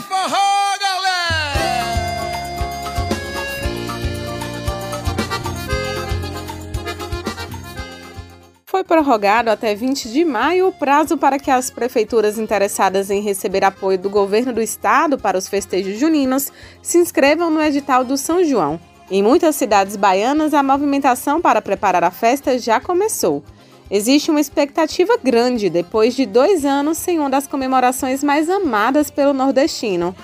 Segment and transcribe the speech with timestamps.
[0.00, 1.20] forró, galera!
[8.66, 13.64] Foi prorrogado até 20 de maio o prazo para que as prefeituras interessadas em receber
[13.64, 18.44] apoio do governo do estado para os festejos juninos se inscrevam no edital do São
[18.44, 18.80] João.
[19.10, 23.42] Em muitas cidades baianas, a movimentação para preparar a festa já começou.
[23.90, 29.32] Existe uma expectativa grande depois de dois anos sem uma das comemorações mais amadas pelo
[29.32, 30.14] nordestino.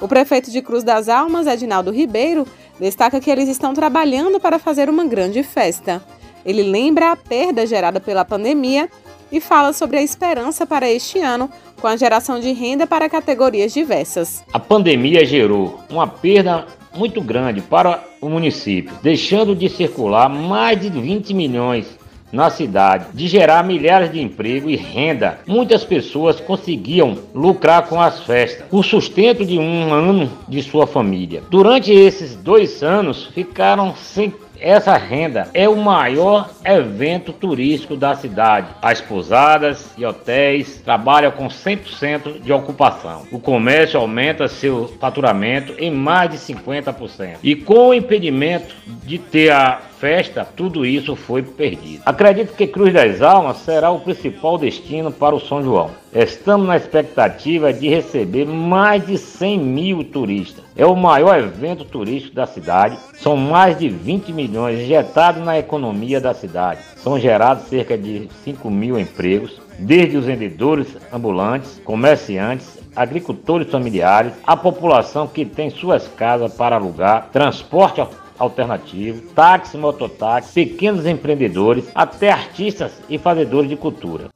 [0.00, 2.46] O prefeito de Cruz das Almas, Edinaldo Ribeiro,
[2.80, 6.02] destaca que eles estão trabalhando para fazer uma grande festa.
[6.46, 8.88] Ele lembra a perda gerada pela pandemia
[9.30, 13.74] e fala sobre a esperança para este ano com a geração de renda para categorias
[13.74, 14.42] diversas.
[14.50, 16.66] A pandemia gerou uma perda
[16.96, 21.99] muito grande para o município, deixando de circular mais de 20 milhões
[22.32, 25.38] na cidade, de gerar milhares de empregos e renda.
[25.46, 31.42] Muitas pessoas conseguiam lucrar com as festas, o sustento de um ano de sua família.
[31.50, 38.68] Durante esses dois anos, ficaram sem essa renda é o maior evento turístico da cidade.
[38.82, 43.26] As pousadas e hotéis trabalham com 100% de ocupação.
[43.32, 47.38] O comércio aumenta seu faturamento em mais de 50%.
[47.42, 52.02] E com o impedimento de ter a festa, tudo isso foi perdido.
[52.06, 55.90] Acredito que Cruz das Almas será o principal destino para o São João.
[56.12, 60.64] Estamos na expectativa de receber mais de 100 mil turistas.
[60.74, 62.98] É o maior evento turístico da cidade.
[63.14, 66.80] São mais de 20 milhões injetados na economia da cidade.
[66.96, 74.56] São gerados cerca de 5 mil empregos, desde os vendedores ambulantes, comerciantes, agricultores familiares, a
[74.56, 78.02] população que tem suas casas para alugar, transporte
[78.38, 84.30] alternativo, táxi, mototáxi, pequenos empreendedores, até artistas e fazedores de cultura.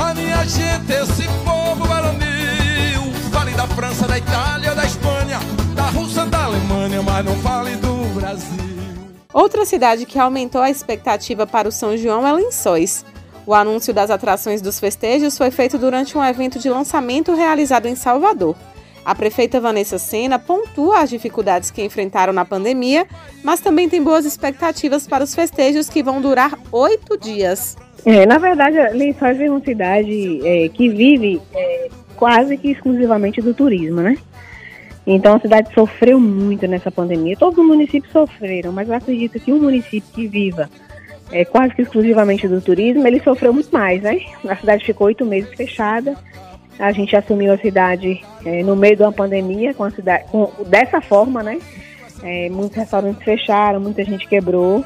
[0.00, 4.67] A minha gente, esse povo varonil, fale da França, da Itália,
[9.38, 13.04] Outra cidade que aumentou a expectativa para o São João é Lençóis.
[13.46, 17.94] O anúncio das atrações dos festejos foi feito durante um evento de lançamento realizado em
[17.94, 18.56] Salvador.
[19.04, 23.06] A prefeita Vanessa Sena pontua as dificuldades que enfrentaram na pandemia,
[23.44, 27.76] mas também tem boas expectativas para os festejos que vão durar oito dias.
[28.04, 33.54] É, na verdade, Lençóis é uma cidade é, que vive é, quase que exclusivamente do
[33.54, 34.18] turismo, né?
[35.10, 37.36] Então a cidade sofreu muito nessa pandemia.
[37.36, 40.68] Todos os municípios sofreram, mas eu acredito que um município que viva
[41.32, 44.20] é, quase que exclusivamente do turismo, ele sofreu muito mais, né?
[44.46, 46.16] A cidade ficou oito meses fechada
[46.78, 50.50] a gente assumiu a cidade é, no meio de uma pandemia, com a cidade, com,
[50.66, 51.58] dessa forma, né?
[52.22, 54.84] É, muitos restaurantes fecharam, muita gente quebrou.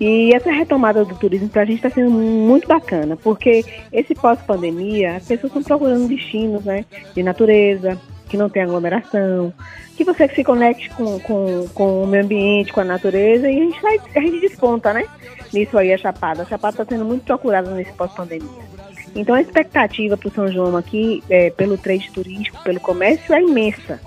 [0.00, 5.16] E essa retomada do turismo para a gente está sendo muito bacana, porque esse pós-pandemia,
[5.16, 9.52] as pessoas estão procurando destinos né, de natureza, que não tem aglomeração,
[9.96, 13.64] que você se conecte com, com, com o meio ambiente, com a natureza, e a
[13.64, 15.04] gente, vai, a gente desponta, né?
[15.52, 16.42] Nisso aí, a Chapada.
[16.42, 18.68] A Chapada está sendo muito procurada nesse pós-pandemia.
[19.14, 23.40] Então a expectativa para o São João aqui, é, pelo trade turístico, pelo comércio, é
[23.40, 24.00] imensa.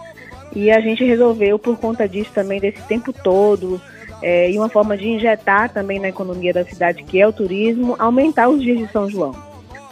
[0.56, 3.82] E a gente resolveu, por conta disso também, desse tempo todo,
[4.22, 7.96] é, e uma forma de injetar também na economia da cidade, que é o turismo,
[7.98, 9.36] aumentar os dias de São João.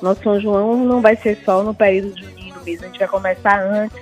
[0.02, 2.14] Nosso São João não vai ser só no período
[2.64, 3.98] mesmo, a gente vai começar antes,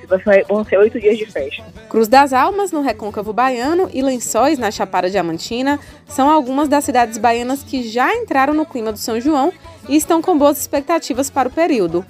[0.47, 1.63] vão ser oito dias de festa.
[1.90, 7.18] Cruz das Almas, no Recôncavo Baiano, e Lençóis, na Chapada Diamantina, são algumas das cidades
[7.18, 9.51] baianas que já entraram no clima do São João
[9.88, 12.06] e estão com boas expectativas para o período.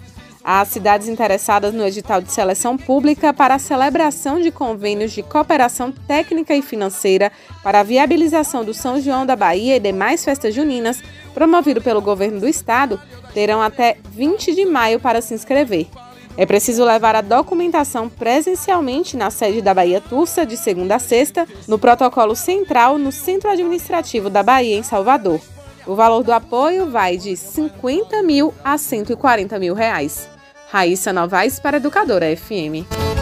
[0.49, 5.91] Há cidades interessadas no edital de seleção pública para a celebração de convênios de cooperação
[5.91, 11.03] técnica e financeira para a viabilização do São João da Bahia e demais festas juninas,
[11.33, 12.97] promovido pelo governo do estado,
[13.33, 15.87] terão até 20 de maio para se inscrever.
[16.37, 21.47] É preciso levar a documentação presencialmente na sede da Bahia Tursa, de segunda a sexta,
[21.67, 25.41] no protocolo central no Centro Administrativo da Bahia, em Salvador.
[25.87, 30.29] O valor do apoio vai de 50 mil a 140 mil reais.
[30.69, 33.16] Raíssa Novaes para Educadora FM.